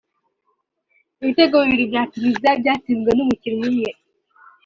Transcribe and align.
ibitego 1.21 1.55
bibiri 1.65 1.83
bya 1.91 2.03
Tunisia 2.11 2.51
byatsinzwe 2.61 3.11
n’umukinnyi 3.13 3.65
umwe 3.69 3.89